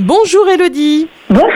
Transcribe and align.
Bonjour 0.00 0.48
Elodie 0.48 1.08
Bonjour 1.28 1.50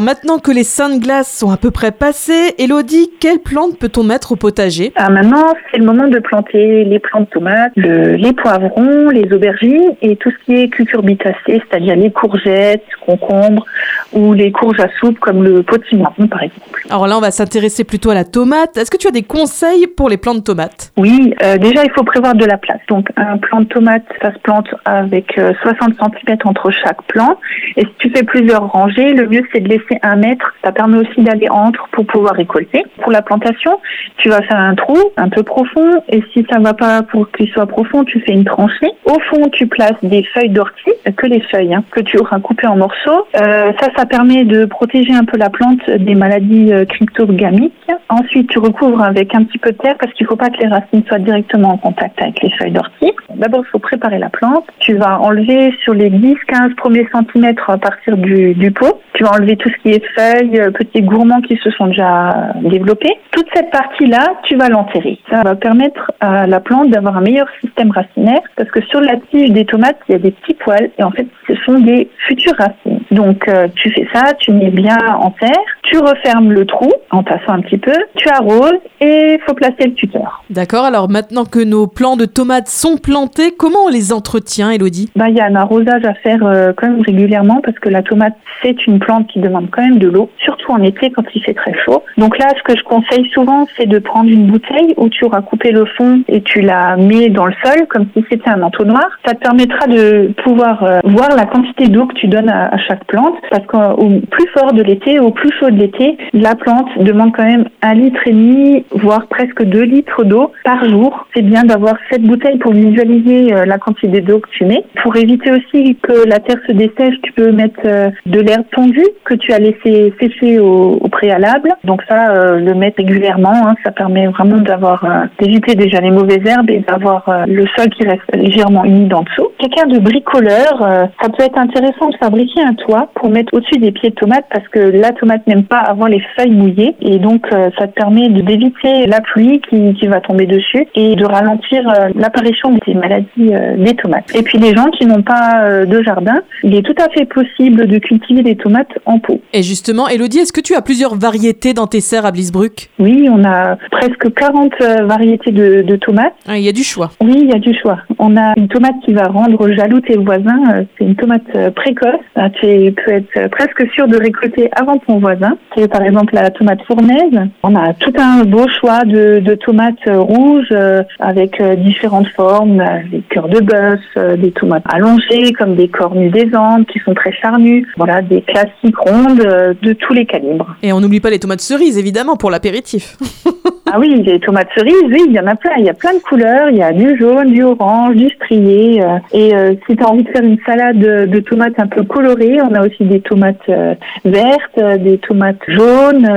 Maintenant 0.00 0.38
que 0.38 0.52
les 0.52 0.62
seins 0.62 0.88
de 0.88 1.00
glace 1.02 1.36
sont 1.36 1.50
à 1.50 1.56
peu 1.56 1.72
près 1.72 1.90
passés, 1.90 2.54
Elodie, 2.58 3.10
quelles 3.20 3.40
plantes 3.40 3.76
peut-on 3.76 4.04
mettre 4.04 4.32
au 4.32 4.36
potager? 4.36 4.92
Ah, 4.94 5.10
Maintenant, 5.10 5.54
c'est 5.70 5.78
le 5.78 5.84
moment 5.84 6.06
de 6.06 6.18
planter 6.20 6.84
les 6.84 6.98
plantes 7.00 7.28
tomates, 7.30 7.72
les 7.74 8.32
poivrons, 8.32 9.08
les 9.08 9.30
aubergines 9.32 9.94
et 10.00 10.14
tout 10.16 10.30
ce 10.30 10.44
qui 10.44 10.54
est 10.54 10.68
cucurbitacées, 10.68 11.34
c'est-à-dire 11.68 11.96
les 11.96 12.12
courgettes, 12.12 12.84
concombres 13.04 13.66
ou 14.12 14.32
les 14.32 14.52
courges 14.52 14.80
à 14.80 14.88
soupe 15.00 15.18
comme 15.18 15.42
le 15.42 15.62
potimarron 15.64 16.28
par 16.28 16.42
exemple. 16.42 16.86
Alors 16.88 17.08
là, 17.08 17.18
on 17.18 17.20
va 17.20 17.32
s'intéresser 17.32 17.82
plutôt 17.84 18.10
à 18.10 18.14
la 18.14 18.24
tomate. 18.24 18.76
Est-ce 18.76 18.90
que 18.90 18.96
tu 18.96 19.08
as 19.08 19.12
des 19.12 19.24
conseils 19.24 19.88
pour 19.88 20.08
les 20.08 20.16
plantes 20.16 20.38
de 20.38 20.42
tomates? 20.42 20.92
Oui, 20.96 21.34
euh, 21.42 21.58
déjà, 21.58 21.84
il 21.84 21.90
faut 21.90 22.04
prévoir 22.04 22.34
de 22.34 22.44
la 22.44 22.56
place. 22.56 22.80
Donc, 22.88 23.08
un 23.16 23.36
plant 23.38 23.60
de 23.60 23.66
tomate, 23.66 24.04
ça 24.22 24.32
se 24.32 24.38
plante 24.38 24.68
avec 24.84 25.32
60 25.34 25.90
euh, 25.90 26.06
cm 26.26 26.38
entre 26.44 26.70
chaque 26.70 27.02
plant. 27.08 27.36
Et 27.76 27.87
tu 27.98 28.10
fais 28.10 28.22
plusieurs 28.22 28.66
rangées, 28.68 29.12
le 29.12 29.26
mieux 29.28 29.42
c'est 29.52 29.60
de 29.60 29.68
laisser 29.68 29.98
un 30.02 30.16
mètre. 30.16 30.54
Ça 30.64 30.72
permet 30.72 30.98
aussi 30.98 31.22
d'aller 31.22 31.48
entre 31.48 31.88
pour 31.92 32.06
pouvoir 32.06 32.34
récolter. 32.34 32.84
Pour 33.02 33.12
la 33.12 33.22
plantation, 33.22 33.80
tu 34.18 34.28
vas 34.28 34.42
faire 34.42 34.58
un 34.58 34.74
trou 34.74 34.98
un 35.16 35.28
peu 35.28 35.42
profond 35.42 36.02
et 36.08 36.22
si 36.32 36.46
ça 36.50 36.58
ne 36.58 36.64
va 36.64 36.74
pas 36.74 37.02
pour 37.02 37.30
qu'il 37.30 37.48
soit 37.48 37.66
profond, 37.66 38.04
tu 38.04 38.20
fais 38.20 38.32
une 38.32 38.44
tranchée. 38.44 38.90
Au 39.04 39.18
fond, 39.30 39.48
tu 39.50 39.66
places 39.66 40.02
des 40.02 40.24
feuilles 40.34 40.50
d'ortie, 40.50 40.92
que 41.16 41.26
les 41.26 41.40
feuilles 41.40 41.74
hein, 41.74 41.84
que 41.90 42.00
tu 42.00 42.18
auras 42.18 42.40
coupées 42.40 42.66
en 42.66 42.76
morceaux. 42.76 43.26
Euh, 43.36 43.72
ça, 43.80 43.88
ça 43.96 44.06
permet 44.06 44.44
de 44.44 44.64
protéger 44.64 45.12
un 45.12 45.24
peu 45.24 45.36
la 45.36 45.50
plante 45.50 45.88
des 45.90 46.14
maladies 46.14 46.72
euh, 46.72 46.84
cryptogamiques. 46.84 47.72
Ensuite, 48.08 48.48
tu 48.48 48.58
recouvres 48.58 49.02
avec 49.02 49.34
un 49.34 49.44
petit 49.44 49.58
peu 49.58 49.70
de 49.72 49.76
terre 49.76 49.96
parce 50.00 50.12
qu'il 50.14 50.24
ne 50.24 50.28
faut 50.28 50.36
pas 50.36 50.48
que 50.48 50.58
les 50.58 50.68
racines 50.68 51.02
soient 51.06 51.18
directement 51.18 51.72
en 51.72 51.76
contact 51.76 52.20
avec 52.22 52.42
les 52.42 52.50
feuilles 52.52 52.72
d'ortie. 52.72 53.12
D'abord, 53.34 53.62
il 53.66 53.70
faut 53.70 53.78
préparer 53.78 54.18
la 54.18 54.30
plante. 54.30 54.64
Tu 54.80 54.94
vas 54.94 55.20
enlever 55.20 55.74
sur 55.84 55.92
les 55.92 56.10
10-15 56.10 56.74
premiers 56.74 57.06
centimètres 57.12 57.68
à 57.68 57.76
partir 57.76 58.16
du, 58.16 58.54
du 58.54 58.70
pot. 58.70 59.00
Tu 59.12 59.24
vas 59.24 59.32
enlever 59.32 59.56
tout 59.56 59.68
ce 59.68 59.76
qui 59.82 59.90
est 59.90 60.04
feuilles, 60.16 60.58
euh, 60.58 60.70
petits 60.70 61.02
gourmands 61.02 61.42
qui 61.42 61.56
se 61.62 61.70
sont 61.70 61.88
déjà 61.88 62.52
développés. 62.62 63.14
Toute 63.32 63.46
cette 63.54 63.70
partie-là, 63.70 64.34
tu 64.44 64.56
vas 64.56 64.68
l'enterrer. 64.68 65.18
Ça 65.30 65.42
va 65.42 65.54
permettre 65.54 66.10
à 66.20 66.46
la 66.46 66.60
plante 66.60 66.90
d'avoir 66.90 67.18
un 67.18 67.20
meilleur 67.20 67.48
système 67.60 67.90
racinaire 67.90 68.40
parce 68.56 68.70
que 68.70 68.80
sur 68.86 69.00
la 69.00 69.16
tige 69.30 69.50
des 69.50 69.66
tomates, 69.66 69.98
il 70.08 70.12
y 70.12 70.14
a 70.14 70.18
des 70.18 70.30
petits 70.30 70.54
poils 70.54 70.90
et 70.98 71.02
en 71.02 71.10
fait, 71.10 71.26
ce 71.46 71.54
sont 71.66 71.78
des 71.78 72.08
futures 72.26 72.56
racines. 72.56 73.00
Donc, 73.10 73.46
euh, 73.48 73.68
tu 73.74 73.90
fais 73.90 74.07
ça, 74.18 74.34
tu 74.34 74.52
mets 74.52 74.70
bien 74.70 74.98
en 75.20 75.30
terre, 75.30 75.50
tu 75.82 75.98
refermes 75.98 76.52
le 76.52 76.66
trou 76.66 76.92
en 77.10 77.22
passant 77.22 77.52
un 77.52 77.60
petit 77.60 77.78
peu, 77.78 77.94
tu 78.16 78.28
arroses 78.28 78.80
et 79.00 79.34
il 79.34 79.40
faut 79.46 79.54
placer 79.54 79.84
le 79.86 79.94
tuteur. 79.94 80.42
D'accord, 80.50 80.84
alors 80.84 81.08
maintenant 81.08 81.44
que 81.44 81.62
nos 81.62 81.86
plants 81.86 82.16
de 82.16 82.24
tomates 82.24 82.68
sont 82.68 82.96
plantés, 82.96 83.52
comment 83.56 83.84
on 83.86 83.88
les 83.88 84.12
entretient, 84.12 84.70
Elodie? 84.70 85.10
Bah, 85.16 85.28
Il 85.28 85.36
y 85.36 85.40
a 85.40 85.46
un 85.46 85.54
arrosage 85.54 86.04
à 86.04 86.14
faire 86.14 86.44
euh, 86.44 86.72
quand 86.76 86.88
même 86.88 87.02
régulièrement 87.02 87.60
parce 87.62 87.78
que 87.78 87.88
la 87.88 88.02
tomate, 88.02 88.34
c'est 88.62 88.86
une 88.86 88.98
plante 88.98 89.28
qui 89.28 89.40
demande 89.40 89.68
quand 89.70 89.82
même 89.82 89.98
de 89.98 90.08
l'eau, 90.08 90.30
surtout 90.38 90.72
en 90.72 90.82
été 90.82 91.10
quand 91.10 91.24
il 91.34 91.42
fait 91.42 91.54
très 91.54 91.74
chaud. 91.84 92.02
Donc 92.16 92.38
là, 92.38 92.48
ce 92.56 92.62
que 92.62 92.76
je 92.76 92.82
conseille 92.82 93.28
souvent, 93.32 93.66
c'est 93.76 93.86
de 93.86 93.98
prendre 93.98 94.30
une 94.30 94.46
bouteille 94.46 94.94
où 94.96 95.08
tu 95.08 95.24
auras 95.24 95.42
coupé 95.42 95.70
le 95.70 95.84
fond 95.84 96.22
et 96.28 96.42
tu 96.42 96.60
la 96.60 96.96
mets 96.96 97.28
dans 97.28 97.46
le 97.46 97.54
sol 97.64 97.86
comme 97.88 98.06
si 98.14 98.24
c'était 98.30 98.50
un 98.50 98.62
entonnoir. 98.62 99.06
Ça 99.24 99.34
te 99.34 99.40
permettra 99.40 99.86
de 99.86 100.32
pouvoir 100.42 100.82
euh, 100.82 100.98
voir 101.04 101.30
la 101.36 101.44
quantité 101.44 101.88
d'eau 101.88 102.06
que 102.06 102.14
tu 102.14 102.26
donnes 102.26 102.48
à, 102.48 102.76
chaque 102.88 103.04
plante 103.04 103.34
parce 103.50 103.66
qu'au 103.66 104.07
plus 104.30 104.48
fort 104.54 104.72
de 104.72 104.82
l'été, 104.82 105.18
au 105.18 105.30
plus 105.30 105.50
chaud 105.58 105.70
de 105.70 105.78
l'été, 105.78 106.16
la 106.32 106.54
plante 106.54 106.88
demande 106.98 107.32
quand 107.36 107.44
même 107.44 107.66
un 107.82 107.94
litre 107.94 108.20
et 108.26 108.32
demi, 108.32 108.84
voire 108.90 109.26
presque 109.28 109.62
deux 109.62 109.82
litres 109.82 110.24
d'eau 110.24 110.52
par 110.64 110.84
jour. 110.88 111.26
C'est 111.34 111.42
bien 111.42 111.64
d'avoir 111.64 111.94
cette 112.10 112.22
bouteille 112.22 112.58
pour 112.58 112.72
visualiser 112.72 113.52
euh, 113.52 113.64
la 113.64 113.78
quantité 113.78 114.20
d'eau 114.20 114.40
que 114.40 114.48
tu 114.50 114.64
mets. 114.64 114.84
Pour 115.02 115.16
éviter 115.16 115.50
aussi 115.50 115.96
que 116.02 116.28
la 116.28 116.38
terre 116.38 116.58
se 116.66 116.72
dessèche, 116.72 117.14
tu 117.22 117.32
peux 117.32 117.52
mettre 117.52 117.80
euh, 117.84 118.10
de 118.26 118.40
l'herbe 118.40 118.64
tondue 118.72 119.06
que 119.24 119.34
tu 119.34 119.52
as 119.52 119.58
laissé 119.58 120.12
sécher 120.20 120.58
au, 120.58 120.98
préalable. 121.10 121.74
Donc 121.84 122.02
ça, 122.08 122.30
euh, 122.30 122.58
le 122.58 122.74
mettre 122.74 122.98
régulièrement, 122.98 123.68
hein, 123.68 123.74
ça 123.84 123.90
permet 123.90 124.26
vraiment 124.26 124.58
d'avoir 124.58 125.04
d'éviter 125.40 125.74
déjà 125.74 126.00
les 126.00 126.10
mauvaises 126.10 126.46
herbes 126.46 126.70
et 126.70 126.80
d'avoir 126.80 127.24
le 127.46 127.66
sol 127.76 127.88
qui 127.90 128.04
reste 128.04 128.22
légèrement 128.34 128.84
humide 128.84 129.12
en 129.14 129.22
dessous. 129.22 129.48
Quelqu'un 129.58 129.86
de 129.86 129.98
bricoleur, 129.98 130.78
ça 131.20 131.28
peut 131.28 131.42
être 131.42 131.58
intéressant 131.58 132.10
de 132.10 132.16
fabriquer 132.16 132.62
un 132.62 132.74
toit 132.74 133.08
pour 133.14 133.30
mettre 133.30 133.54
au-dessus 133.54 133.78
des 133.78 133.87
pieds 133.92 134.10
de 134.10 134.14
tomates 134.14 134.46
parce 134.52 134.66
que 134.68 134.78
la 134.78 135.12
tomate 135.12 135.46
n'aime 135.46 135.64
pas 135.64 135.78
avoir 135.78 136.08
les 136.08 136.22
feuilles 136.36 136.50
mouillées 136.50 136.94
et 137.00 137.18
donc 137.18 137.46
ça 137.50 137.86
te 137.86 137.92
permet 137.92 138.28
d'éviter 138.28 139.06
la 139.06 139.20
pluie 139.20 139.60
qui, 139.68 139.94
qui 139.94 140.06
va 140.06 140.20
tomber 140.20 140.46
dessus 140.46 140.86
et 140.94 141.16
de 141.16 141.24
ralentir 141.24 141.82
l'apparition 142.14 142.78
des 142.86 142.94
maladies 142.94 143.52
des 143.78 143.94
tomates. 143.94 144.34
Et 144.34 144.42
puis 144.42 144.58
les 144.58 144.74
gens 144.74 144.90
qui 144.90 145.06
n'ont 145.06 145.22
pas 145.22 145.64
euh, 145.64 145.84
de 145.84 146.02
jardin, 146.02 146.40
il 146.62 146.74
est 146.74 146.82
tout 146.82 146.94
à 146.98 147.08
fait 147.10 147.24
possible 147.24 147.86
de 147.86 147.98
cultiver 147.98 148.42
des 148.42 148.56
tomates 148.56 148.98
en 149.06 149.18
pot. 149.18 149.40
Et 149.52 149.62
justement, 149.62 150.08
Elodie, 150.08 150.40
est-ce 150.40 150.52
que 150.52 150.60
tu 150.60 150.74
as 150.74 150.82
plusieurs 150.82 151.14
variétés 151.14 151.74
dans 151.74 151.86
tes 151.86 152.00
serres 152.00 152.26
à 152.26 152.32
Blisbruck 152.32 152.90
Oui, 152.98 153.28
on 153.30 153.44
a 153.44 153.76
presque 153.90 154.32
40 154.34 154.72
euh, 154.80 155.06
variétés 155.06 155.52
de, 155.52 155.96
tomates. 155.96 156.34
Ah, 156.46 156.58
il 156.58 156.64
y 156.64 156.68
a 156.68 156.72
du 156.72 156.84
choix. 156.84 157.10
Oui, 157.20 157.34
il 157.36 157.48
y 157.48 157.54
a 157.54 157.58
du 157.58 157.74
choix. 157.74 157.98
On 158.18 158.36
a 158.36 158.54
une 158.56 158.68
tomate 158.68 158.94
qui 159.04 159.12
va 159.12 159.24
rendre 159.24 159.70
jaloux 159.72 160.00
tes 160.00 160.16
voisins. 160.16 160.62
Euh, 160.70 160.84
c'est 160.96 161.04
une 161.04 161.16
tomate 161.16 161.72
précoce. 161.74 162.20
Ah, 162.36 162.50
tu 162.50 162.92
peux 162.92 163.12
être 163.12 163.50
presque 163.50 163.77
sûr 163.94 164.08
de 164.08 164.16
récolter 164.16 164.68
avant 164.72 164.98
ton 164.98 165.18
voisin. 165.18 165.56
C'est 165.76 165.88
par 165.88 166.02
exemple 166.02 166.34
la 166.34 166.50
tomate 166.50 166.82
fournaise. 166.82 167.48
On 167.62 167.74
a 167.74 167.94
tout 167.94 168.12
un 168.18 168.44
beau 168.44 168.66
choix 168.80 169.04
de, 169.04 169.54
tomates 169.54 169.96
rouges 170.06 170.74
avec 171.18 171.62
différentes 171.78 172.28
formes, 172.28 172.82
des 173.10 173.22
cœurs 173.28 173.48
de 173.48 173.60
bœuf, 173.60 174.38
des 174.38 174.52
tomates 174.52 174.84
allongées 174.88 175.52
comme 175.52 175.74
des 175.74 175.88
cornues 175.88 176.30
des 176.30 176.54
Andes 176.54 176.86
qui 176.86 176.98
sont 177.00 177.14
très 177.14 177.32
charnues. 177.32 177.86
Voilà, 177.96 178.22
des 178.22 178.42
classiques 178.42 178.98
rondes 178.98 179.40
euh, 179.40 179.74
de 179.82 179.92
tous 179.92 180.12
les 180.12 180.26
calibres. 180.26 180.76
Et 180.82 180.92
on 180.92 181.00
n'oublie 181.00 181.20
pas 181.20 181.30
les 181.30 181.38
tomates 181.38 181.60
cerises 181.60 181.98
évidemment 181.98 182.36
pour 182.36 182.50
l'apéritif. 182.50 183.16
Ah 183.90 183.98
oui, 183.98 184.22
les 184.22 184.38
tomates 184.40 184.68
cerises, 184.74 184.94
oui, 185.04 185.22
il 185.26 185.32
y 185.32 185.40
en 185.40 185.46
a 185.46 185.54
plein. 185.54 185.72
Il 185.78 185.84
y 185.84 185.88
a 185.88 185.94
plein 185.94 186.12
de 186.14 186.18
couleurs. 186.18 186.70
Il 186.70 186.76
y 186.76 186.82
a 186.82 186.92
du 186.92 187.16
jaune, 187.18 187.52
du 187.52 187.62
orange, 187.62 188.16
du 188.16 188.28
strié. 188.30 189.02
Euh, 189.02 189.18
et 189.32 189.54
euh, 189.54 189.74
si 189.86 189.96
tu 189.96 190.02
as 190.02 190.08
envie 190.08 190.24
de 190.24 190.28
faire 190.28 190.42
une 190.42 190.58
salade 190.66 190.98
de 190.98 191.40
tomates 191.40 191.78
un 191.78 191.86
peu 191.86 192.02
colorée, 192.02 192.58
on 192.60 192.74
a 192.74 192.86
aussi 192.86 193.04
des 193.04 193.20
tomates 193.20 193.56
euh, 193.68 193.94
vertes, 194.24 195.02
des 195.02 195.18
tomates 195.18 195.60
jaunes. 195.68 196.28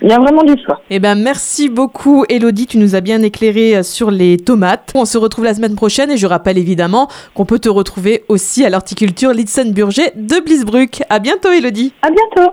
il 0.00 0.08
y 0.08 0.12
a 0.12 0.18
vraiment 0.18 0.44
du 0.44 0.54
choix. 0.64 0.80
Eh 0.90 1.00
ben, 1.00 1.14
merci 1.14 1.68
beaucoup, 1.68 2.24
Elodie. 2.28 2.66
Tu 2.66 2.78
nous 2.78 2.94
as 2.94 3.00
bien 3.00 3.22
éclairé 3.22 3.82
sur 3.82 4.10
les 4.10 4.36
tomates. 4.36 4.92
On 4.94 5.04
se 5.04 5.18
retrouve 5.18 5.44
la 5.44 5.54
semaine 5.54 5.74
prochaine 5.74 6.10
et 6.10 6.16
je 6.16 6.26
rappelle 6.26 6.58
évidemment 6.58 7.08
qu'on 7.34 7.44
peut 7.44 7.58
te 7.58 7.68
retrouver 7.68 8.24
aussi 8.28 8.64
à 8.64 8.70
l'horticulture 8.70 9.32
Litsen-Burger 9.32 10.12
de 10.14 10.44
Blisbruck. 10.44 11.02
À 11.08 11.18
bientôt, 11.18 11.50
Elodie. 11.50 11.92
À 12.02 12.10
bientôt. 12.10 12.52